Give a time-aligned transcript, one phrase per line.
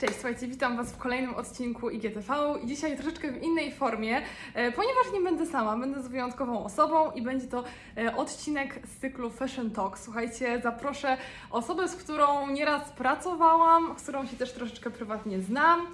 [0.00, 4.22] Cześć, słuchajcie, witam Was w kolejnym odcinku IGTV i dzisiaj troszeczkę w innej formie,
[4.54, 7.64] e, ponieważ nie będę sama, będę z wyjątkową osobą i będzie to
[7.96, 9.98] e, odcinek z cyklu Fashion Talk.
[9.98, 11.16] Słuchajcie, zaproszę
[11.50, 15.86] osobę, z którą nieraz pracowałam, z którą się też troszeczkę prywatnie znam,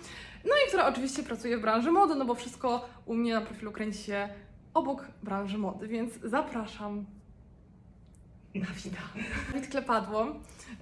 [0.45, 3.73] no i która oczywiście pracuje w branży mody, no bo wszystko u mnie na profilu
[3.73, 4.29] kręci się
[4.75, 7.16] obok branży mody, więc zapraszam.
[8.61, 9.03] Dawida.
[9.53, 10.27] Dawid Klepadło.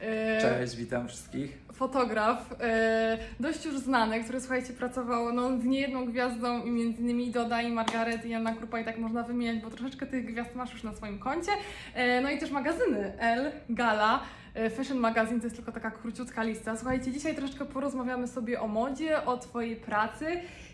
[0.01, 1.59] E, Cześć, witam wszystkich.
[1.73, 7.31] fotograf, e, dość już znany, który słuchajcie, pracował no, z niejedną gwiazdą i między innymi
[7.31, 10.73] Doda i Margaret i Anna Krupa i tak można wymieniać, bo troszeczkę tych gwiazd masz
[10.73, 11.53] już na swoim koncie.
[11.95, 14.21] E, no i też magazyny L, Gala,
[14.77, 16.77] Fashion Magazine to jest tylko taka króciutka lista.
[16.77, 20.27] Słuchajcie, dzisiaj troszeczkę porozmawiamy sobie o modzie, o Twojej pracy.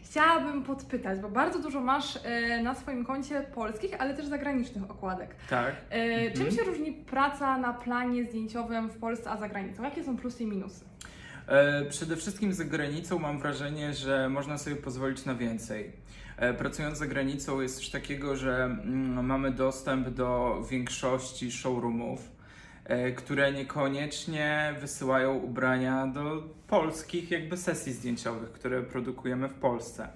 [0.04, 5.34] Chciałabym podpytać, bo bardzo dużo masz e, na swoim koncie polskich, ale też zagranicznych okładek.
[5.50, 5.74] Tak.
[5.90, 6.56] E, Czym Mhm.
[6.56, 9.82] się różni praca na planie zdjęciowym w Polsce a za granicą?
[9.82, 10.84] Jakie są plusy i minusy?
[11.46, 15.92] E, przede wszystkim za granicą mam wrażenie, że można sobie pozwolić na więcej.
[16.36, 22.39] E, pracując za granicą jest coś takiego, że mm, mamy dostęp do większości showroomów, e,
[23.16, 30.08] które niekoniecznie wysyłają ubrania do polskich jakby sesji zdjęciowych, które produkujemy w Polsce.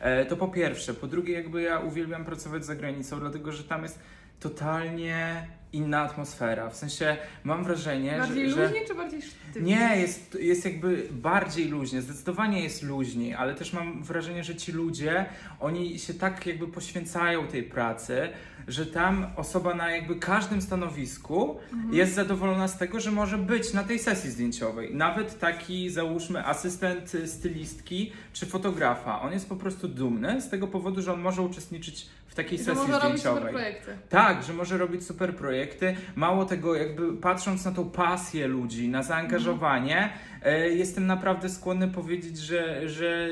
[0.00, 0.94] E, To po pierwsze.
[0.94, 3.98] Po drugie, jakby ja uwielbiam pracować za granicą, dlatego że tam jest
[4.40, 6.70] totalnie inna atmosfera.
[6.70, 8.62] W sensie mam wrażenie, Bardziej że, że...
[8.66, 9.64] luźniej czy bardziej sztywniej?
[9.78, 14.72] Nie, jest, jest jakby bardziej luźnie, zdecydowanie jest luźniej, ale też mam wrażenie, że ci
[14.72, 15.26] ludzie,
[15.60, 18.28] oni się tak jakby poświęcają tej pracy,
[18.68, 21.94] że tam osoba na jakby każdym stanowisku Mhm.
[21.94, 24.94] jest zadowolona z tego, że może być na tej sesji zdjęciowej.
[24.94, 31.02] Nawet taki, załóżmy, asystent stylistki czy fotografa, on jest po prostu dumny z tego powodu,
[31.02, 33.52] że on może uczestniczyć w takiej że sesji można robić super zdjęciowej.
[33.52, 33.96] projekty.
[34.08, 35.96] Tak, że może robić super projekty.
[36.16, 40.12] Mało tego, jakby patrząc na tą pasję ludzi, na zaangażowanie,
[40.42, 43.28] e, jestem naprawdę skłonny powiedzieć, że, że,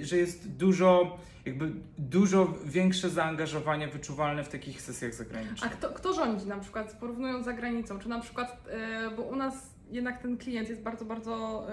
[0.00, 5.72] e, że jest dużo, jakby dużo większe zaangażowanie wyczuwalne w takich sesjach A zagranicznych.
[5.72, 7.98] kto, kto rządzi na przykład, porównując za granicą?
[7.98, 9.54] Czy na przykład, e, bo u nas
[9.90, 11.66] jednak ten klient jest bardzo, bardzo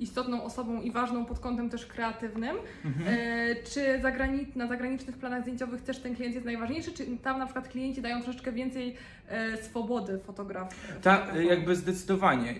[0.00, 2.56] istotną osobą i ważną pod kątem też kreatywnym.
[2.84, 3.06] Mhm.
[3.08, 4.00] E, czy
[4.56, 8.22] na zagranicznych planach zdjęciowych też ten klient jest najważniejszy, czy tam na przykład klienci dają
[8.22, 8.96] troszeczkę więcej
[9.28, 10.74] e, swobody fotograf?
[11.02, 12.52] Tak, jakby zdecydowanie.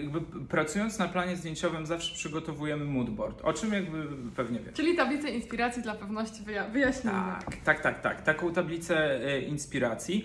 [0.00, 4.02] Jakby pracując na planie zdjęciowym zawsze przygotowujemy moodboard, o czym jakby
[4.36, 4.74] pewnie wiesz.
[4.74, 7.18] Czyli tablicę inspiracji dla pewności wyja- wyjaśnijmy.
[7.44, 8.22] Tak, tak, tak, tak.
[8.22, 10.24] Taką tablicę e, inspiracji.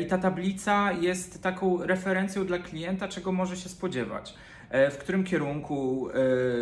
[0.00, 4.34] I ta tablica jest taką referencją dla klienta, czego może się spodziewać.
[4.70, 6.08] E, W którym kierunku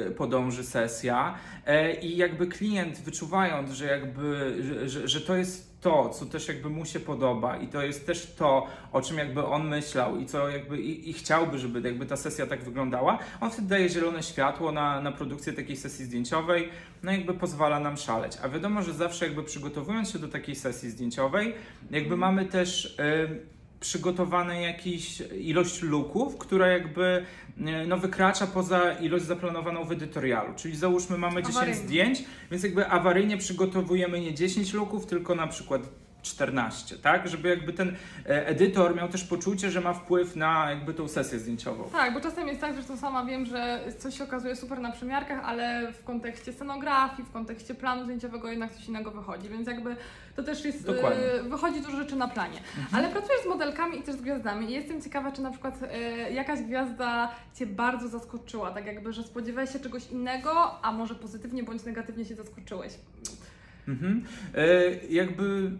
[0.06, 1.34] e, podąży sesja,
[1.66, 4.54] e, i jakby klient wyczuwając, że jakby,
[4.88, 8.34] że, że, to jest to, co też jakby mu się podoba, i to jest też
[8.34, 12.16] to, o czym jakby on myślał, i co jakby i, i chciałby, żeby jakby ta
[12.16, 16.68] sesja tak wyglądała, on wtedy daje zielone światło na, na produkcję takiej sesji zdjęciowej,
[17.02, 18.38] no jakby pozwala nam szaleć.
[18.42, 21.54] A wiadomo, że zawsze jakby przygotowując się do takiej sesji zdjęciowej,
[21.90, 23.53] jakby mamy też y,
[23.84, 27.24] przygotowane jakiś ilość luków, która jakby
[27.58, 30.54] y, no, wykracza poza ilość zaplanowaną w edytorialu.
[30.56, 31.80] Czyli załóżmy mamy 10 Awaryjnie.
[31.80, 35.82] zdjęć, więc jakby awaryjnie przygotowujemy nie 10 luków, tylko na przykład
[36.24, 37.28] 14, tak?
[37.28, 37.88] Żeby jakby ten
[38.26, 41.90] e, edytor miał też poczucie, że ma wpływ na jakby tą sesję zdjęciową.
[41.92, 45.44] Tak, bo czasem jest tak, zresztą sama wiem, że coś się okazuje super na przymiarkach,
[45.44, 49.96] ale w kontekście scenografii, w kontekście planu zdjęciowego jednak coś innego wychodzi, więc jakby
[50.36, 51.24] to też jest, Dokładnie.
[51.24, 52.58] e, wychodzi dużo rzeczy na planie.
[52.92, 56.32] Ale pracujesz z modelkami i też z gwiazdami i jestem ciekawa, czy na przykład e,
[56.32, 61.62] jakaś gwiazda Cię bardzo zaskoczyła, tak jakby, że spodziewałeś się czegoś innego, a może pozytywnie
[61.62, 62.92] bądź negatywnie się zaskoczyłeś.
[63.88, 64.24] Mhm.
[64.54, 65.70] E, jakby.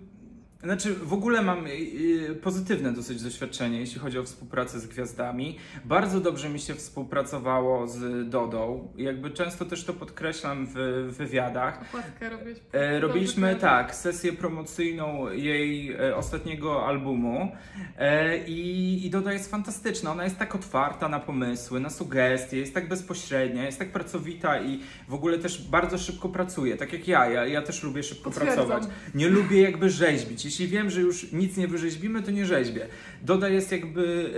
[0.65, 5.59] Znaczy, w ogóle mam e, e, pozytywne dosyć doświadczenie, jeśli chodzi o współpracę z gwiazdami.
[5.85, 8.93] Bardzo dobrze mi się współpracowało z Dodą.
[8.97, 10.75] Jakby często też to podkreślam w
[11.17, 11.83] wywiadach.
[11.89, 12.59] Okładkę robiłeś.
[12.73, 17.53] E, robiliśmy tak, sesję promocyjną jej e, ostatniego albumu
[17.99, 20.13] e, i, i Doda jest fantastyczna.
[20.13, 24.81] Ona jest tak otwarta na pomysły, na sugestie, jest tak bezpośrednia, jest tak pracowita i
[25.09, 27.31] w ogóle też bardzo szybko pracuje, tak jak ja.
[27.31, 28.67] Ja, ja też lubię szybko Potwierdzam.
[28.67, 28.95] pracować.
[29.15, 30.54] Nie lubię jakby rzeźbić.
[30.55, 32.87] Jeśli wiem, że już nic nie wyrzeźbimy, to nie rzeźbię.
[33.23, 34.31] Doda jest jakby,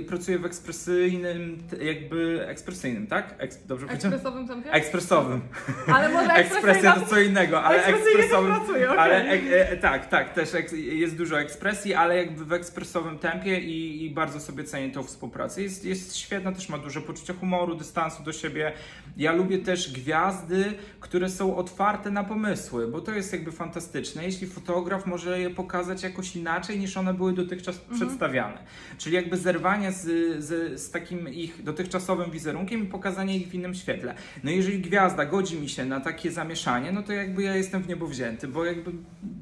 [0.00, 3.34] e, pracuje w ekspresyjnym, jakby ekspresyjnym, tak?
[3.38, 4.72] Eks, dobrze ekspresowym tempie?
[4.72, 5.40] Ekspresowym.
[5.86, 8.54] Ale może Ekspresja to co innego, ale ekspresowym.
[8.54, 8.98] pracuję, okej.
[8.98, 13.60] Ale e, e, tak, tak, też eks, jest dużo ekspresji, ale jakby w ekspresowym tempie
[13.60, 15.62] i, i bardzo sobie cenię tą współpracę.
[15.62, 18.72] Jest, jest świetna, też ma duże poczucie humoru, dystansu do siebie.
[19.16, 20.64] Ja lubię też gwiazdy,
[21.00, 24.24] które są otwarte na pomysły, bo to jest jakby fantastyczne.
[24.24, 27.96] Jeśli fotograf może je pokazać jakoś inaczej niż one były dotychczas Mhm.
[28.00, 28.58] przedstawiane.
[28.98, 30.02] Czyli jakby zerwanie z,
[30.44, 34.14] z, z takim ich dotychczasowym wizerunkiem i pokazanie ich w innym świetle.
[34.44, 37.88] No jeżeli gwiazda godzi mi się na takie zamieszanie, no to jakby ja jestem w
[37.88, 38.90] niebo wzięty, bo jakby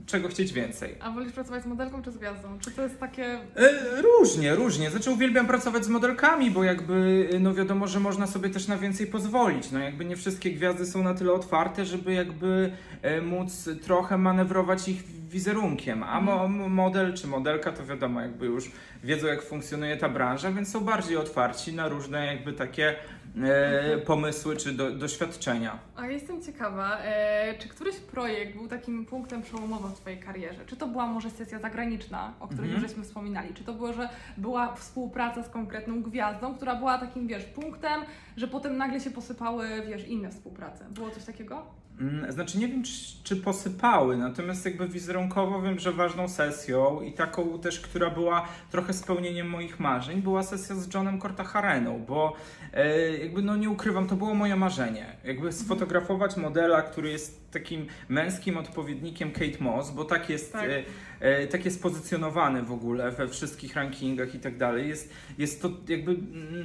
[0.06, 0.94] czego chcieć więcej.
[1.00, 2.58] A wolisz pracować z modelką czy z gwiazdą?
[2.60, 3.24] Czy to jest takie...
[3.56, 4.90] E, Różnie, różnie.
[4.90, 9.06] Znaczy uwielbiam pracować z modelkami, bo jakby, no wiadomo, że można sobie też na więcej
[9.06, 9.70] pozwolić.
[9.70, 12.72] No jakby nie wszystkie gwiazdy są na tyle otwarte, żeby jakby
[13.02, 15.91] e, móc trochę manewrować ich wizerunkiem.
[16.06, 18.70] A mo model czy modelka to wiadomo, jakby już
[19.04, 22.96] wiedzą jak funkcjonuje ta branża, więc są bardziej otwarci na różne jakby takie
[23.42, 25.78] e, pomysły czy do, doświadczenia.
[25.96, 30.60] A jestem ciekawa, e, czy któryś projekt był takim punktem przełomowym w Twojej karierze?
[30.66, 32.82] Czy to była może sesja zagraniczna, o której Mhm.
[32.82, 33.54] już żeśmy wspominali?
[33.54, 38.00] Czy to było, że była współpraca z konkretną gwiazdą, która była takim, wiesz, punktem,
[38.36, 40.84] że potem nagle się posypały, wiesz, inne współprace?
[40.90, 41.66] Było coś takiego?
[42.00, 42.92] Mm, Znaczy nie wiem, czy,
[43.24, 48.92] czy posypały, natomiast jakby wizerunkowo wiem, że ważną sesją i taką też, która była trochę
[48.92, 52.36] spełnieniem moich marzeń, była sesja z Johnem Cortahareną, bo
[52.72, 55.06] e, jakby no nie ukrywam, to było moje marzenie.
[55.24, 60.70] Jakby sfotografować modela, który jest takim męskim odpowiednikiem Kate Moss, bo tak jest, Tak.
[60.70, 60.84] e,
[61.20, 64.88] e, tak jest pozycjonowany w ogóle we wszystkich rankingach i tak dalej.
[64.88, 66.16] Jest, jest to jakby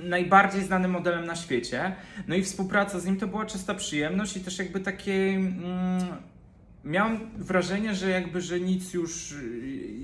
[0.03, 1.95] najbardziej znanym modelem na świecie.
[2.27, 5.13] No i współpraca z nim to była czysta przyjemność i też jakby takie.
[5.13, 5.57] Mm,
[6.83, 9.35] miałam wrażenie, że jakby, że nic już y,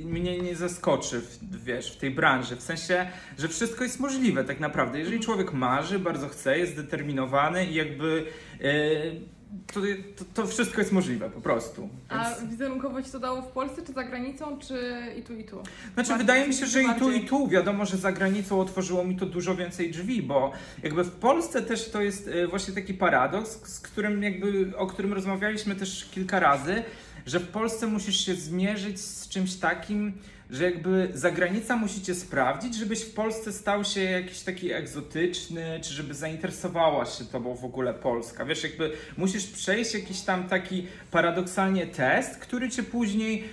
[0.06, 2.56] mnie nie zaskoczy, w, wiesz, w tej branży.
[2.56, 5.00] W sensie, że wszystko jest możliwe tak naprawdę.
[5.00, 8.26] Jeżeli człowiek marzy, bardzo chce, jest zdeterminowany i jakby.
[8.62, 9.34] y,
[9.74, 9.82] to,
[10.18, 11.90] to, to wszystko jest możliwe po prostu.
[12.10, 15.44] A Więc- wizerunkowo Ci to dało w Polsce, czy za granicą, czy i tu, i
[15.44, 15.56] tu?
[15.94, 17.48] Znaczy, Bardziej- wydaje mi się, że i tu, i tu.
[17.48, 20.52] Wiadomo, że za granicą otworzyło mi to dużo więcej drzwi, bo
[20.84, 25.14] jakby w Polsce też to jest e, właśnie taki paradoks, z którym jakby, o którym
[25.14, 26.84] rozmawialiśmy też kilka razy,
[27.26, 30.14] że w Polsce musisz się zmierzyć z czymś takim,
[30.52, 36.14] że jakby zagranica musicie sprawdzić, żebyś w Polsce stał się jakiś taki egzotyczny, czy żeby
[36.14, 38.46] zainteresowała się tobą w ogóle Polska.
[38.46, 43.44] Wiesz, jakby musisz przejść jakiś tam taki paradoksalnie test, który cię później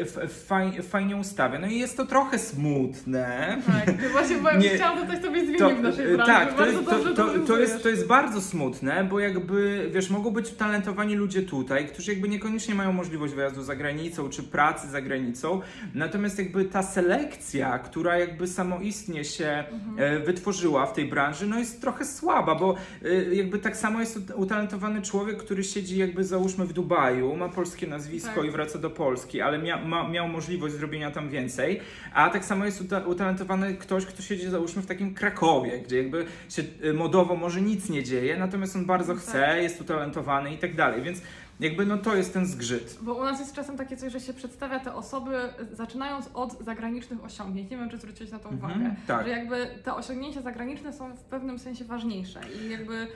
[0.00, 1.58] f- faj, fajnie ustawia.
[1.58, 3.56] No i jest to trochę smutne.
[3.66, 4.68] Tak, właśnie bo Nie.
[4.68, 6.32] chciałam dodać Tobie zmienić To, w naszej e, branży.
[6.32, 10.10] tak, to jest, dobrze to, to, to, jest, to jest bardzo smutne, bo jakby, wiesz,
[10.10, 14.88] mogą być utalentowani ludzie tutaj, którzy jakby niekoniecznie mają możliwość wyjazdu za granicą, czy pracy
[14.90, 15.60] za granicą,
[15.94, 19.64] natomiast jakby ta selekcja, która jakby samoistnie się
[19.98, 24.16] e, wytworzyła w tej branży, no jest trochę słaba, bo e, jakby tak samo jest
[24.16, 28.44] ut- utalentowany człowiek, który siedzi jakby załóżmy w Dubaju, ma polskie nazwisko Tak.
[28.44, 31.80] i wraca do Polski, ale mia, ma, miał możliwość zrobienia tam więcej,
[32.14, 36.24] a tak samo jest uta- utalentowany ktoś, kto siedzi załóżmy w takim Krakowie, gdzie jakby
[36.48, 39.22] się y, modowo może nic nie dzieje, natomiast on bardzo Tak.
[39.22, 41.22] chce, jest utalentowany i tak dalej, więc
[41.60, 42.98] jakby no to jest ten zgrzyt.
[43.02, 45.30] Bo u nas jest czasem takie coś, że się przedstawia te osoby
[45.72, 47.70] zaczynając od zagranicznych osiągnięć.
[47.70, 48.94] Nie wiem, czy zwróciłeś na to Mhm, uwagę.
[49.06, 49.24] tak.
[49.26, 53.06] Że jakby te osiągnięcia zagraniczne są w pewnym sensie ważniejsze i jakby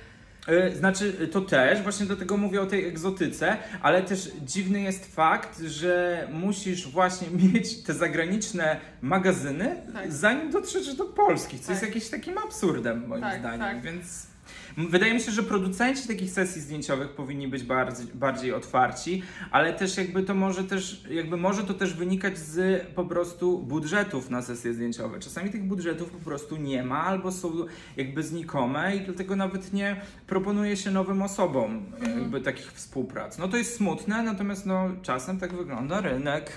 [0.72, 5.14] Y, Znaczy, y, to też, właśnie dlatego mówię o tej egzotyce, ale też dziwny jest
[5.14, 10.12] fakt, że musisz właśnie mieć te zagraniczne magazyny, Tak.
[10.12, 11.90] zanim dotrzesz do Polski, co jest Tak.
[11.90, 13.82] jakimś takim absurdem, moim Tak, zdaniem, tak.
[13.82, 14.26] więc...
[14.88, 19.96] Wydaje mi się, że producenci takich sesji zdjęciowych powinni być bardziej, bardziej otwarci, ale też
[19.96, 24.74] jakby to może też, jakby może to też wynikać z po prostu budżetów na sesje
[24.74, 25.20] zdjęciowe.
[25.20, 27.52] Czasami tych budżetów po prostu nie ma albo są
[27.96, 32.18] jakby znikome i dlatego nawet nie proponuje się nowym osobom Mhm.
[32.20, 33.38] jakby takich współprac.
[33.38, 36.56] No to jest smutne, natomiast no czasem tak wygląda rynek.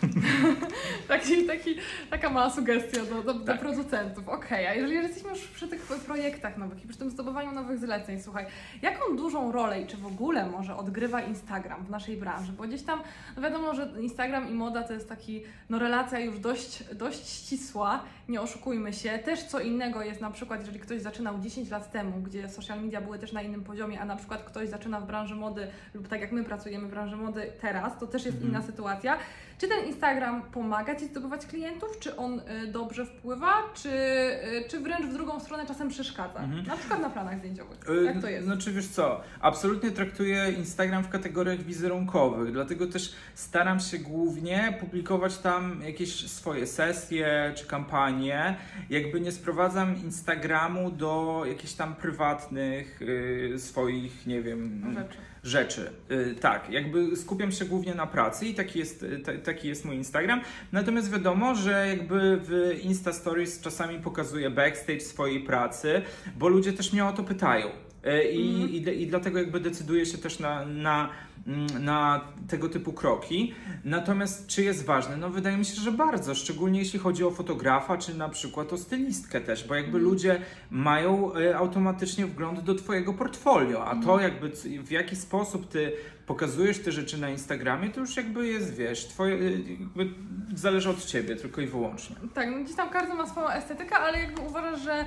[1.08, 1.76] taki, taki,
[2.10, 3.60] taka mała sugestia do, do, do Tak.
[3.60, 4.28] producentów.
[4.30, 8.13] Okej, a jeżeli jesteśmy już przy tych projektach nowych i przy tym zdobywaniu nowych zleceń,
[8.22, 8.46] słuchaj,
[8.82, 12.52] jaką dużą rolę i czy w ogóle może odgrywa Instagram w naszej branży?
[12.52, 13.02] Bo gdzieś tam,
[13.36, 18.04] no wiadomo, że Instagram i moda to jest taki, no relacja już dość, dość ścisła,
[18.30, 19.20] nie oszukujmy się.
[19.20, 23.02] Też co innego jest na przykład, jeżeli ktoś zaczynał 10 lat temu, gdzie social media
[23.02, 26.22] były też na innym poziomie, a na przykład ktoś zaczyna w branży mody lub tak
[26.22, 28.52] jak my pracujemy w branży mody teraz, to też jest Mhm.
[28.52, 29.18] inna sytuacja.
[29.58, 32.00] Czy ten Instagram pomaga Ci zdobywać klientów?
[32.00, 33.54] Czy on y, dobrze wpływa?
[33.74, 36.40] Czy, y, czy wręcz w drugą stronę czasem przeszkadza?
[36.40, 36.66] Mhm.
[36.68, 37.90] Na przykład na planach zdjęciowych.
[37.90, 38.46] Y, Jak to jest?
[38.46, 45.38] Znaczy wiesz co, absolutnie traktuję Instagram w kategoriach wizerunkowych, dlatego też staram się głównie publikować
[45.38, 48.56] tam jakieś swoje sesje czy kampanie.
[48.90, 55.18] Jakby nie sprowadzam Instagramu do jakichś tam prywatnych y, swoich, nie wiem, Rzeczy.
[55.44, 55.90] Rzeczy.
[56.12, 59.86] Y, tak, jakby skupiam się głównie na pracy i taki jest, y, ta- taki jest
[59.86, 60.42] mój Instagram.
[60.72, 66.02] Natomiast wiadomo, że jakby w Insta Stories czasami pokazuję backstage swojej pracy,
[66.38, 67.68] bo ludzie też mnie o to pytają.
[68.06, 68.70] E, I, Mhm.
[68.70, 71.10] i, I dlatego jakby decyduje się też na, na,
[71.48, 73.54] mm, na tego typu kroki.
[73.86, 75.18] Natomiast czy jest ważne?
[75.18, 78.78] No wydaje mi się, że bardzo, szczególnie jeśli chodzi o fotografa, czy na przykład o
[78.78, 80.04] stylistkę też, bo jakby Mhm.
[80.04, 80.42] ludzie
[80.72, 84.22] mają e, automatycznie wgląd do twojego portfolio, a to Mhm.
[84.22, 84.50] jakby
[84.84, 85.92] w jaki sposób ty
[86.26, 90.10] pokazujesz te rzeczy na Instagramie, to już jakby jest, wiesz, twoje, e, jakby
[90.56, 92.16] zależy od ciebie tylko i wyłącznie.
[92.34, 95.06] Tak, no gdzieś tam każdy ma swoją estetykę, ale jakby uważasz, że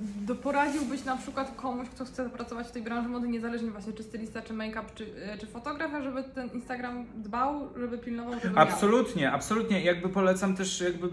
[0.00, 4.02] do, poradziłbyś na przykład komuś, kto chce pracować w tej branży mody, niezależnie właśnie czy
[4.02, 8.62] stylista, czy make-up, czy, e, czy fotografa, żeby ten Instagram dbał, żeby pilnował, żeby miał.
[8.62, 9.80] Absolutnie, absolutnie.
[9.80, 11.08] Jakby polecam też jakby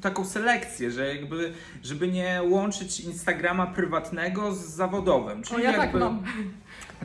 [0.00, 5.40] taką selekcję, że jakby, żeby nie łączyć Instagrama prywatnego z zawodowym.
[5.40, 6.22] O, Czyli ja tak jakby, mam.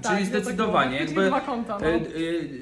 [0.01, 1.85] Czyli Tak, ja zdecydowanie, tak jakby dwa konta, no.
[1.87, 1.99] e, e,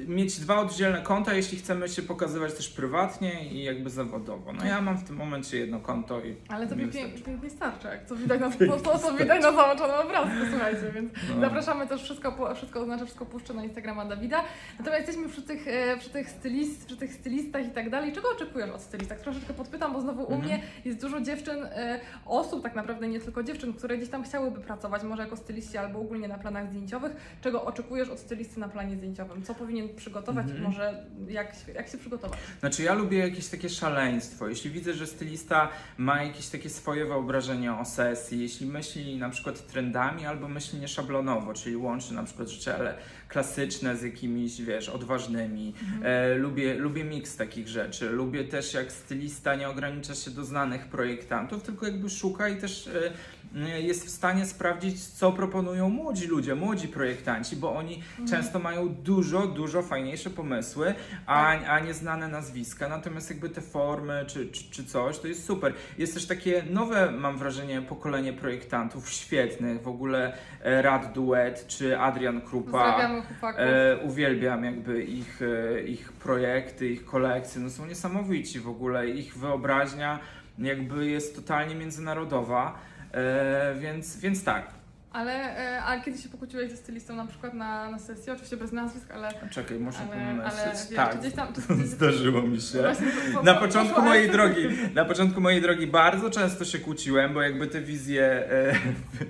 [0.06, 4.52] mieć dwa oddzielne konta, jeśli chcemy się pokazywać też prywatnie i jakby zawodowo.
[4.52, 7.22] No ja mam w tym momencie jedno konto i Ale to wystarczy.
[7.24, 11.12] pięknie starczy, jak to widać na, to, to, co widać na załączonym obrazku, słuchajcie, więc
[11.34, 11.40] No.
[11.40, 14.44] zapraszamy też wszystko, wszystko oznacza, wszystko puszczę na Instagrama Dawida.
[14.78, 18.12] Natomiast jesteśmy przy tych, e, przy tych, stylist, przy tych stylistach i tak dalej.
[18.12, 19.20] Czego oczekujesz od stylistach?
[19.20, 20.42] Troszeczkę podpytam, bo znowu u Mhm.
[20.44, 24.60] mnie jest dużo dziewczyn, e, osób tak naprawdę, nie tylko dziewczyn, które gdzieś tam chciałyby
[24.60, 27.12] pracować, może jako styliści albo ogólnie na planach zdjęciowych.
[27.40, 29.42] Czego oczekujesz od stylisty na planie zdjęciowym?
[29.42, 30.66] Co powinien przygotować i Mhm.
[30.66, 32.38] może jak, się- jak się przygotować?
[32.60, 34.48] Znaczy ja lubię jakieś takie szaleństwo.
[34.48, 35.68] Jeśli widzę, że stylista
[35.98, 41.54] ma jakieś takie swoje wyobrażenie o sesji, jeśli myśli na przykład trendami albo myśli nieszablonowo,
[41.54, 42.94] czyli łączy na przykład rzeczy ale
[43.28, 45.74] klasyczne z jakimiś, wiesz, odważnymi.
[46.02, 48.10] E, lubię, lubię miks takich rzeczy.
[48.10, 52.88] Lubię też jak stylista nie ogranicza się do znanych projektantów, tylko jakby szuka i też
[52.88, 53.12] e,
[53.56, 58.88] e, jest w stanie sprawdzić, co proponują młodzi ludzie, młodzi projektanci, bo oni często mają
[58.88, 60.94] dużo, dużo fajniejsze pomysły,
[61.26, 62.88] a, a nie znane nazwiska.
[62.88, 65.72] Natomiast jakby te formy czy, czy, czy coś, to jest super.
[65.98, 69.82] Jest też takie nowe, mam wrażenie, pokolenie projektantów świetnych.
[69.82, 70.32] W ogóle
[70.62, 72.78] e, Rad Duet czy Adrian Krupa.
[73.22, 73.60] Pozdrawiamy chłopaków.
[73.60, 79.34] E, uwielbiam jakby ich, e, ich projekty, ich kolekcje, no są niesamowici w ogóle, ich
[79.38, 80.18] wyobraźnia
[80.58, 82.78] jakby jest totalnie międzynarodowa,
[83.12, 84.77] e, więc, więc tak.
[85.12, 85.32] Ale
[85.76, 89.10] e, a kiedy się pokłóciłeś ze stylistą na przykład na, na sesji, oczywiście bez nazwisk,
[89.10, 91.48] ale, Czekaj, muszę ale, ale wiesz, tak, gdzieś tam...
[91.84, 92.78] Zdarzyło mi się.
[92.78, 96.64] właśnie po- po- Na po- początku poszło mojej drogi, na początku mojej drogi bardzo często
[96.64, 98.74] się kłóciłem, bo jakby te wizje, e,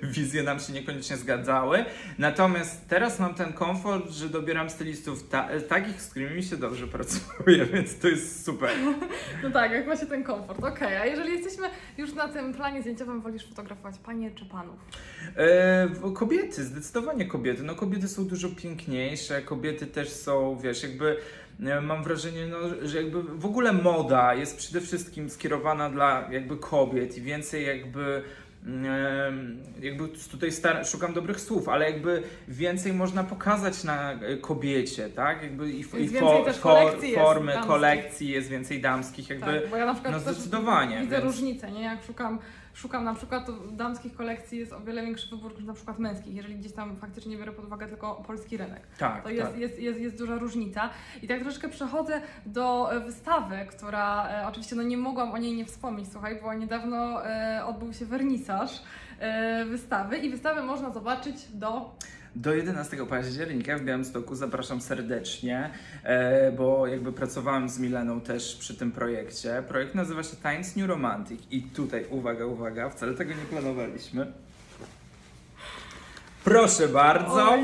[0.17, 1.85] wizje nam się niekoniecznie zgadzały.
[2.17, 6.57] Natomiast teraz mam ten komfort, że dobieram stylistów ta, e, takich, z którymi mi się
[6.57, 8.69] dobrze pracuje, więc to jest super.
[9.43, 10.63] No tak, jak macie ten komfort.
[10.63, 11.67] Okej, a jeżeli jesteśmy
[11.97, 14.75] już na tym planie zdjęciowym, wolisz fotografować panie czy panów?
[15.37, 15.68] E,
[16.13, 17.63] kobiety, zdecydowanie kobiety.
[17.63, 21.17] No kobiety są dużo piękniejsze, kobiety też są, wiesz, jakby
[21.65, 22.57] e, mam wrażenie, no,
[22.87, 28.23] że jakby w ogóle moda jest przede wszystkim skierowana dla jakby kobiet i więcej jakby
[29.81, 35.43] jakby tutaj star- szukam dobrych słów, ale jakby więcej można pokazać na e, kobiecie, tak?
[35.43, 37.71] Jakby i, i Jest też kolekcji jest formy, damskich.
[37.71, 41.71] kolekcji jest więcej damskich, jakby tak, bo ja na przykład no zdecydowanie, widzę więc- różnicę,
[41.71, 41.81] nie?
[41.83, 42.39] Jak szukam,
[42.73, 46.35] szukam na przykład to damskich kolekcji jest o wiele większy wybór niż na przykład męskich,
[46.35, 48.81] jeżeli gdzieś tam faktycznie biorę pod uwagę tylko polski rynek.
[48.97, 49.59] tak, To jest, tak.
[49.59, 50.89] jest, jest, jest duża różnica.
[51.21, 55.55] I tak troszeczkę przechodzę do e, wystawy, która e, oczywiście no nie mogłam o niej
[55.55, 57.21] nie wspomnieć, słuchaj, bo niedawno
[57.65, 58.48] odbył się wernisaż
[59.19, 61.95] e, wystawy i wystawę można zobaczyć do
[62.35, 65.69] Do 11 października w Białymstoku zapraszam serdecznie,
[66.03, 69.63] e, bo jakby pracowałem z Mileną też przy tym projekcie.
[69.67, 74.33] Projekt nazywa się Times New Romantic i tutaj, uwaga, uwaga, wcale tego nie planowaliśmy.
[76.49, 77.57] Proszę bardzo.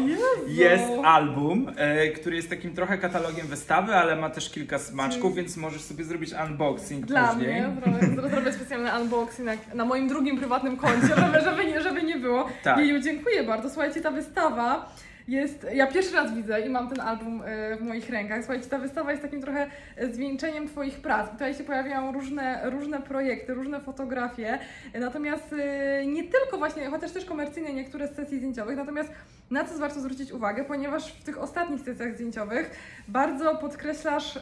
[0.47, 5.57] Jest album, e, który jest takim trochę katalogiem wystawy, ale ma też kilka smaczków, więc
[5.57, 7.61] możesz sobie zrobić unboxing Dla później.
[7.61, 7.71] mnie,
[8.11, 12.15] zrobię, zrobię specjalny unboxing na, na moim drugim prywatnym koncie, żeby, żeby, nie, żeby nie
[12.15, 12.49] było.
[12.63, 12.77] Tak.
[12.77, 13.69] Jeju, dziękuję bardzo.
[13.69, 14.89] Słuchajcie, ta wystawa
[15.27, 18.39] jest, ja pierwszy raz widzę i mam ten album e, w moich rękach.
[18.39, 19.67] Słuchajcie, ta wystawa jest takim trochę
[20.11, 21.31] zwieńczeniem Twoich prac.
[21.31, 24.59] Tutaj się pojawiają różne, różne projekty, różne fotografie,
[24.99, 29.09] natomiast e, nie tylko właśnie, chociaż też komercyjne niektóre z sesji zdjęciowych, natomiast
[29.51, 32.71] na co warto zwrócić uwagę, ponieważ w tych ostatnich sesjach zdjęciowych
[33.07, 34.41] bardzo podkreślasz e,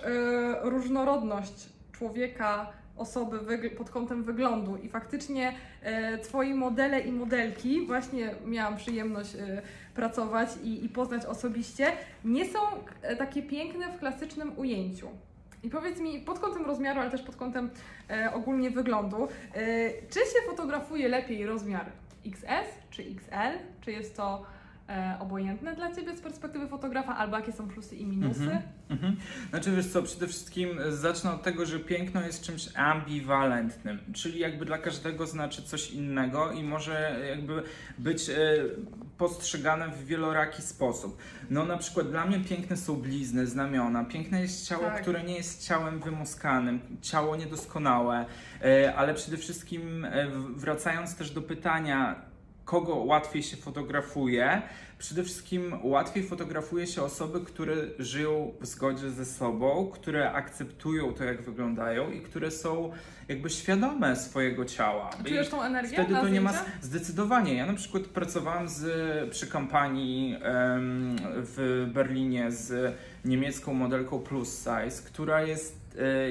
[0.62, 8.78] różnorodność człowieka, osoby pod kątem wyglądu i faktycznie e, Twoi modele i modelki, właśnie miałam
[8.78, 9.36] przyjemność
[9.96, 11.92] pracować i, i poznać osobiście,
[12.26, 12.60] nie są
[13.02, 15.08] e, takie piękne w klasycznym ujęciu.
[15.64, 17.70] I powiedz mi, pod kątem rozmiaru, ale też pod kątem
[18.10, 19.28] e, ogólnie wyglądu, e,
[20.10, 21.86] czy się fotografuje lepiej rozmiar
[22.26, 23.60] XS czy XL?
[23.82, 24.46] Czy jest to
[24.90, 28.44] e, obojętne dla Ciebie z perspektywy fotografa, albo jakie są plusy i minusy?
[28.44, 29.16] Mhm, mhm.
[29.50, 34.66] Znaczy wiesz co, przede wszystkim zacznę od tego, że piękno jest czymś ambiwalentnym, czyli jakby
[34.66, 37.64] dla każdego znaczy coś innego i może jakby
[37.98, 38.36] być e,
[39.18, 41.18] postrzegane w wieloraki sposób.
[41.50, 45.02] No na przykład dla mnie piękne są blizny, znamiona, piękne jest ciało, Tak.
[45.02, 48.26] które nie jest ciałem wymuskanym, ciało niedoskonałe,
[48.64, 52.16] e, ale przede wszystkim e, wracając też do pytania,
[52.66, 54.62] kogo łatwiej się fotografuje,
[55.00, 61.24] przede wszystkim łatwiej fotografuje się osoby, które żyją w zgodzie ze sobą, które akceptują to,
[61.24, 62.92] jak wyglądają i które są
[63.28, 65.10] jakby świadome swojego ciała.
[65.28, 67.56] Czujesz tą energię Wtedy to nie ma zdecydowanie.
[67.56, 70.38] Ja na przykład pracowałam z, przy kampanii
[71.36, 75.83] w Berlinie z niemiecką modelką Plus Size, która jest,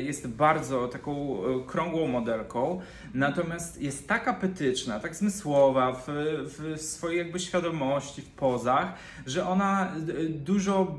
[0.02, 2.80] jest bardzo taką e, krągłą modelką,
[3.14, 6.04] natomiast jest tak apetyczna, tak zmysłowa w,
[6.44, 8.94] w swojej jakby świadomości, w pozach,
[9.26, 10.98] że ona e, dużo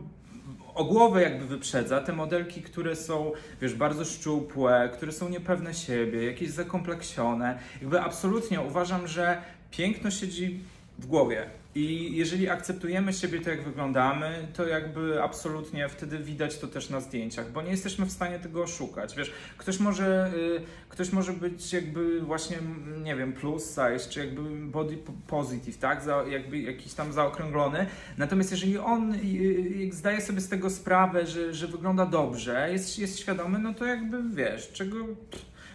[0.75, 6.25] o głowę jakby wyprzedza te modelki, które są, wiesz, bardzo szczupłe, które są niepewne siebie,
[6.25, 7.60] jakieś zakompleksione.
[7.82, 9.41] Jakby absolutnie uważam, że
[9.72, 10.60] piękno siedzi
[11.00, 11.50] w głowie.
[11.75, 16.99] I jeżeli akceptujemy siebie tak, jak wyglądamy, to jakby absolutnie wtedy widać to też na
[16.99, 19.15] zdjęciach, bo nie jesteśmy w stanie tego oszukać.
[19.15, 24.19] Wiesz, ktoś może, y, ktoś może być jakby właśnie, mm, nie wiem, plus size, czy
[24.19, 26.03] jakby body po- positive, tak?
[26.03, 27.85] Za, jakby jakiś tam zaokrąglony.
[28.17, 32.99] Natomiast jeżeli on y, y, zdaje sobie z tego sprawę, że, że wygląda dobrze, jest,
[32.99, 34.97] jest świadomy, no to jakby wiesz, czego.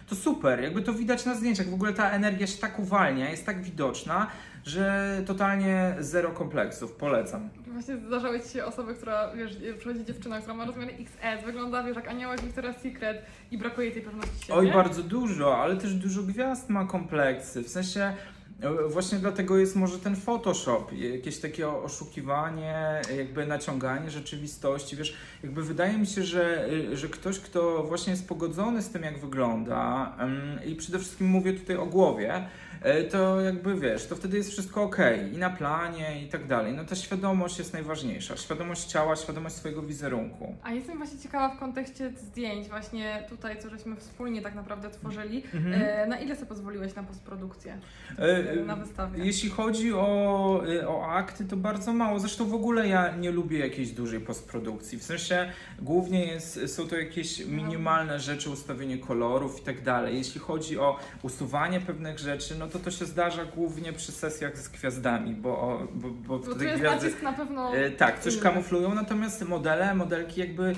[0.09, 1.69] To super, jakby to widać na zdjęciach.
[1.69, 4.27] W ogóle ta energia się tak uwalnia, jest tak widoczna,
[4.69, 6.91] że totalnie zero kompleksów.
[6.91, 7.49] Polecam.
[7.67, 11.95] Właśnie zdarzały Ci się osoby, która, wiesz, przychodzi dziewczyna, która ma rozmiary XS, wygląda, wiesz,
[11.95, 14.59] jak aniołek Victoria's Secret i brakuje tej pewności siebie.
[14.59, 17.63] Oj, bardzo dużo, ale też dużo gwiazd ma kompleksy.
[17.63, 18.13] W sensie
[18.89, 24.95] właśnie dlatego jest może ten Photoshop, jakieś takie oszukiwanie, jakby naciąganie rzeczywistości.
[24.95, 29.19] Wiesz, jakby wydaje mi się, że, że ktoś, kto właśnie jest pogodzony z tym, jak
[29.19, 30.15] wygląda
[30.65, 32.47] i przede wszystkim mówię tutaj o głowie,
[32.81, 34.97] e, to jakby wiesz, to wtedy jest wszystko ok
[35.33, 36.73] i na planie i tak dalej.
[36.73, 38.37] No ta świadomość jest najważniejsza.
[38.37, 40.55] Świadomość ciała, świadomość swojego wizerunku.
[40.63, 45.43] A jestem właśnie ciekawa w kontekście zdjęć, właśnie tutaj, co żeśmy wspólnie tak naprawdę tworzyli.
[45.53, 45.81] Mhm.
[45.81, 47.77] E, na ile sobie pozwoliłeś na postprodukcję?
[48.51, 49.25] E, na wystawie?
[49.25, 52.19] Jeśli chodzi o, y, o akty, to bardzo mało.
[52.19, 54.97] Zresztą w ogóle ja nie lubię jakiejś dużej postprodukcji.
[54.97, 55.51] W sensie
[55.81, 60.17] głównie jest, są to jakieś minimalne rzeczy, ustawienie kolorów i tak dalej.
[60.17, 64.67] Jeśli chodzi o usuwanie pewnych rzeczy, no to to się zdarza głównie przy sesjach z
[64.69, 67.05] gwiazdami, bo, bo, bo Bo tu jest gwiazdy...
[67.05, 67.75] nacisk na pewno...
[67.75, 70.75] E, tak, coś kamuflują, natomiast modele, modelki jakby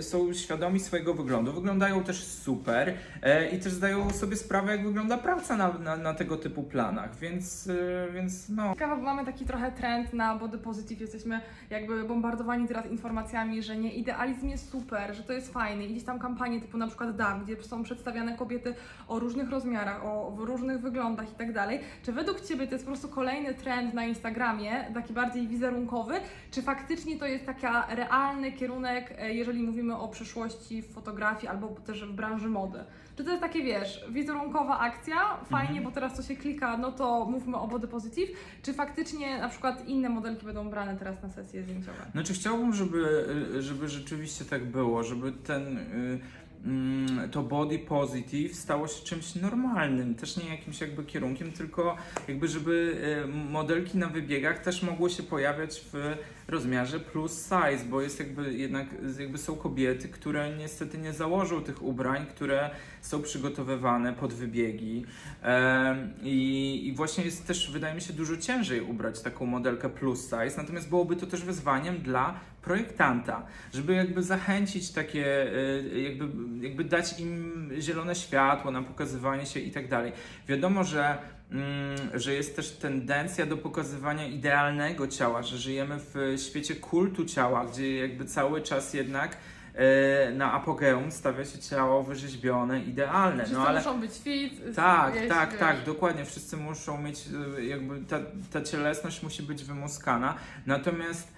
[0.00, 1.52] są świadomi swojego wyglądu.
[1.52, 6.14] Wyglądają też super e, i też zdają sobie sprawę, jak wygląda praca na, na, na
[6.14, 8.72] tego typu planach, więc, e, więc no.
[8.72, 11.00] Ciekawa, bo mamy taki trochę trend na body positive.
[11.00, 11.40] Jesteśmy
[11.70, 15.84] jakby bombardowani teraz informacjami, że nie, idealizm jest super, że to jest fajne.
[15.84, 18.74] I gdzieś tam kampanie typu na przykład DAM, gdzie są przedstawiane kobiety
[19.08, 21.80] o różnych rozmiarach, o różnych wyglądach i tak dalej.
[22.02, 26.14] Czy według Ciebie to jest po prostu kolejny trend na Instagramie, taki bardziej wizerunkowy,
[26.50, 31.68] czy faktycznie to jest taki realny kierunek, e, jeżeli mówimy o przyszłości w fotografii albo
[31.68, 32.84] też w branży mody?
[33.18, 35.84] Czy to jest takie, wiesz, wizerunkowa akcja, fajnie, Mhm.
[35.84, 38.28] bo teraz to się klika, no to mówmy o body positive,
[38.62, 41.98] czy faktycznie na przykład inne modelki będą brane teraz na sesje zdjęciowe?
[42.12, 43.26] Znaczy chciałbym, żeby,
[43.60, 46.18] żeby rzeczywiście tak było, żeby ten y,
[46.64, 51.96] mm, to body positive stało się czymś normalnym, też nie jakimś jakby kierunkiem, tylko
[52.28, 56.16] jakby żeby y, modelki na wybiegach też mogły się pojawiać w
[56.48, 58.86] rozmiarze plus size, bo jest jakby jednak
[59.18, 65.04] jakby są kobiety, które niestety nie założą tych ubrań, które są przygotowywane pod wybiegi
[66.22, 70.56] i, i właśnie jest też wydaje mi się dużo ciężej ubrać taką modelkę plus size,
[70.56, 76.28] natomiast byłoby to też wyzwaniem dla projektanta, żeby jakby zachęcić takie, y, jakby,
[76.66, 80.12] jakby dać im zielone światło na pokazywanie się i tak dalej.
[80.48, 81.18] Wiadomo, że
[82.14, 87.96] że jest też tendencja do pokazywania idealnego ciała, że żyjemy w świecie kultu ciała, gdzie
[87.96, 89.36] jakby cały czas jednak
[89.74, 93.44] e, na apogeum stawia się ciało wyrzeźbione, idealne.
[93.44, 95.60] Wszyscy No ale muszą być fit, tak, jeść, tak, wiesz.
[95.60, 96.24] tak, dokładnie.
[96.24, 97.24] Wszyscy muszą mieć,
[97.58, 98.18] y, jakby ta,
[98.52, 100.34] ta cielesność musi być wymuskana.
[100.66, 101.37] Natomiast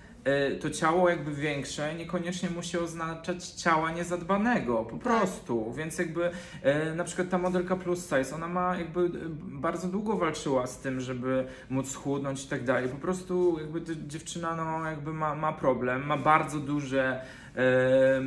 [0.61, 5.01] to ciało jakby większe niekoniecznie musi oznaczać ciała niezadbanego, po Tak.
[5.01, 5.73] prostu.
[5.73, 9.11] Więc jakby y, na przykład ta modelka plus size, ona ma jakby y,
[9.43, 12.89] bardzo długo walczyła z tym, żeby móc schudnąć i tak dalej.
[12.89, 17.21] Po prostu jakby ta dziewczyna no jakby ma, ma problem, ma bardzo duże
[17.57, 18.23] e,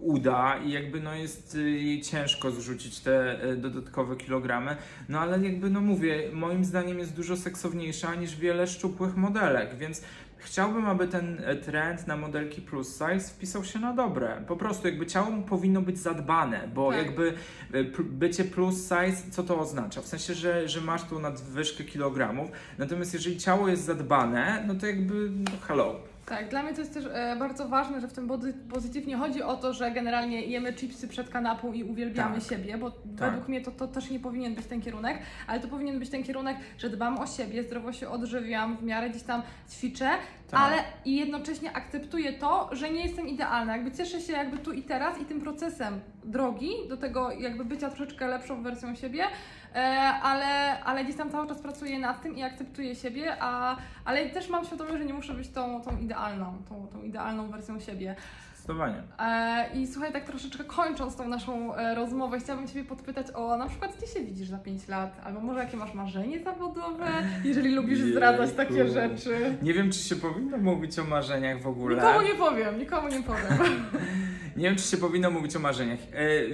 [0.00, 4.76] uda i jakby no jest jej ciężko zrzucić te e, dodatkowe kilogramy,
[5.08, 10.02] no ale jakby no mówię, moim zdaniem jest dużo seksowniejsza niż wiele szczupłych modelek, więc
[10.36, 14.42] Chciałbym, aby ten e, trend na modelki plus size wpisał się na dobre.
[14.48, 17.06] Po prostu jakby ciało mu powinno być zadbane, bo Tak.
[17.06, 17.34] jakby
[17.72, 20.00] e, bycie plus size, co to oznacza?
[20.02, 24.86] W sensie, że, że masz tu nadwyżkę kilogramów, natomiast jeżeli ciało jest zadbane, no to
[24.86, 26.00] jakby no hello.
[26.26, 28.28] Tak, dla mnie to jest też e, bardzo ważne, że w tym
[28.70, 32.48] positive nie chodzi o to, że generalnie jemy chipsy przed kanapą i uwielbiamy Tak.
[32.48, 35.98] siebie, bo według mnie to, to też nie powinien być ten kierunek, ale to powinien
[35.98, 40.10] być ten kierunek, że dbam o siebie, zdrowo się odżywiam, w miarę gdzieś tam ćwiczę,
[40.54, 40.62] Tak.
[40.62, 43.76] ale i jednocześnie akceptuję to, że nie jestem idealna.
[43.76, 47.88] Jakby cieszę się jakby tu i teraz i tym procesem drogi do tego jakby bycia
[47.88, 49.24] troszeczkę lepszą wersją siebie,
[49.74, 49.78] e,
[50.22, 54.48] ale, ale gdzieś tam cały czas pracuję nad tym i akceptuję siebie, a, ale też
[54.48, 58.16] mam świadomość, że nie muszę być tą, tą idealną, tą, tą idealną wersją siebie.
[58.64, 59.02] Zdecydowanie.
[59.18, 63.66] E, I słuchaj, tak troszeczkę kończąc tą naszą e, rozmowę, chciałabym Ciebie podpytać o na
[63.66, 67.06] przykład, gdzie się widzisz za 5 lat, albo może jakie masz marzenie zawodowe,
[67.44, 68.12] jeżeli lubisz Jejku.
[68.12, 69.56] zdradzać takie rzeczy.
[69.62, 71.96] Nie wiem, czy się powinno mówić o marzeniach w ogóle.
[71.96, 73.58] Nikomu nie powiem, nikomu nie powiem.
[74.56, 75.98] Nie wiem, czy się powinno mówić o marzeniach.
[76.12, 76.44] E, e,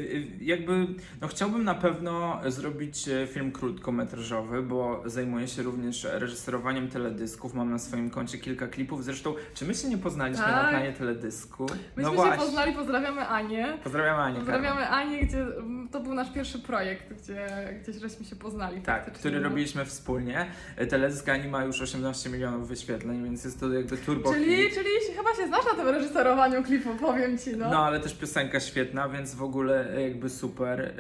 [0.41, 0.87] jakby,
[1.21, 7.55] no chciałbym na pewno zrobić e, film krótkometrażowy, bo zajmuję się również reżyserowaniem teledysków.
[7.55, 9.05] Mam na swoim koncie kilka klipów.
[9.05, 10.71] Zresztą, czy my się nie poznaliśmy na Tak.
[10.71, 11.67] planie teledysku?
[11.97, 13.79] Myśmy się poznali, pozdrawiamy Anię.
[13.85, 14.37] Pozdrawiam Anię.
[14.37, 15.47] Pozdrawiamy Anię, gdzie
[15.91, 17.47] to był nasz pierwszy projekt, gdzie
[17.83, 18.83] gdzieś żeśmy się poznali.
[18.83, 19.49] Tak, który no.
[19.49, 20.47] robiliśmy wspólnie.
[20.91, 25.35] Teledysk Ani ma już 18 milionów wyświetleń, więc jest to jakby turbo Czyli, czyli chyba
[25.35, 27.71] się znasz na tym reżyserowaniu klipu, powiem Ci, no.
[27.71, 30.92] No, ale też piosenka świetna, więc w ogóle e, jakby super, e,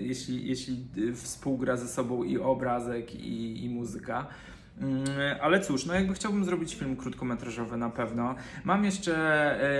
[0.00, 4.26] jeśli, jeśli e, współgra ze sobą i obrazek, i, i muzyka.
[4.80, 5.04] Mm,
[5.40, 8.34] Ale cóż, no jakby chciałbym zrobić film krótkometrażowy na pewno.
[8.64, 9.14] Mam jeszcze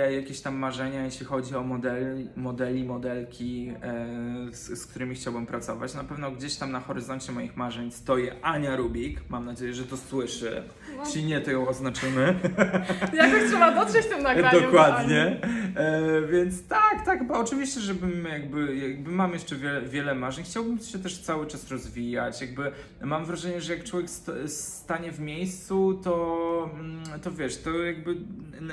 [0.05, 4.05] e, jakieś tam marzenia, jeśli chodzi o modeli, modeli modelki, e,
[4.51, 5.93] z, z którymi chciałbym pracować.
[5.93, 9.21] Na pewno gdzieś tam na horyzoncie moich marzeń stoi Ania Rubik.
[9.29, 10.63] Mam nadzieję, że to słyszy.
[10.97, 11.03] No.
[11.05, 12.35] Jeśli nie, to ją oznaczymy.
[13.13, 14.63] Jakoś trzeba dotrzeć tym nagraniem.
[14.63, 15.41] Dokładnie.
[15.75, 20.45] E, więc tak, tak, bo oczywiście, żebym jakby, jakby mam jeszcze wiele, wiele marzeń.
[20.45, 22.41] Chciałbym się też cały czas rozwijać.
[22.41, 24.49] Jakby mam wrażenie, że jak człowiek st-
[24.89, 28.15] stanie w miejscu, to, mm, to wiesz, to jakby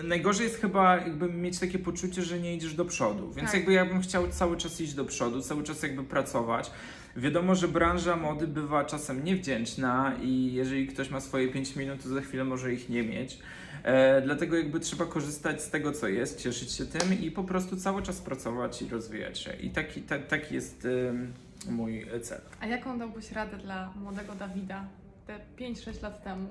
[0.04, 3.32] najgorzej jest chyba jakby mieć takie poczucie, że nie idziesz do przodu.
[3.32, 3.54] Więc Tak.
[3.54, 6.70] jakby ja bym chciał cały czas iść do przodu, cały czas jakby pracować.
[7.16, 12.08] Wiadomo, że branża mody bywa czasem niewdzięczna i jeżeli ktoś ma swoje 5 minut, to
[12.08, 13.38] za chwilę może ich nie mieć.
[13.82, 17.76] E, dlatego jakby trzeba korzystać z tego, co jest, cieszyć się tym i po prostu
[17.76, 19.52] cały czas pracować i rozwijać się.
[19.52, 21.32] I taki, ta, taki jest ym,
[21.70, 22.40] mój cel.
[22.60, 24.84] A jaką dałbyś radę dla młodego Dawida
[25.26, 26.48] te 5-6 lat temu?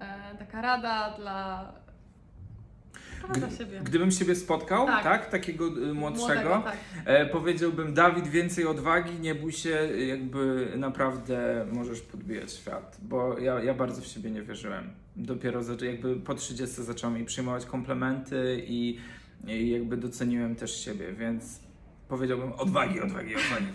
[0.00, 1.72] E, taka rada dla.
[3.22, 3.80] Rada dla siebie.
[3.84, 5.30] Gdybym siebie spotkał, tak, Tak.
[5.30, 6.76] takiego y, młodszego, Młodego, tak.
[7.04, 9.70] e, powiedziałbym Dawid, więcej odwagi, nie bój się,
[10.08, 14.90] jakby naprawdę możesz podbijać świat, bo ja, ja bardzo w siebie nie wierzyłem.
[15.16, 18.98] Dopiero jakby po 30 zacząłem mi przyjmować komplementy i,
[19.46, 21.63] i jakby doceniłem też siebie, więc
[22.14, 23.66] powiedziałbym odwagi, odwagi, odwagi.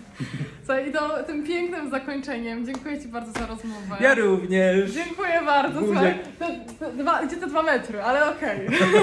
[0.68, 2.66] Co i to tym pięknym zakończeniem.
[2.66, 3.96] Dziękuję Ci bardzo za rozmowę.
[4.00, 4.92] Ja również.
[4.92, 5.80] Dziękuję bardzo.
[5.80, 8.60] Słuchaj, te dwa, gdzie te dwa metry, ale okej.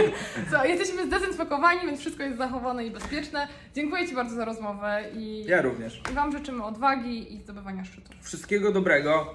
[0.51, 3.49] Co, jesteśmy zdezynfekowani, więc wszystko jest zachowane i bezpieczne.
[3.75, 6.03] Dziękuję Ci bardzo za rozmowę i, Ja również.
[6.13, 8.13] i Wam życzymy odwagi i zdobywania szczytu.
[8.23, 9.35] Wszystkiego dobrego.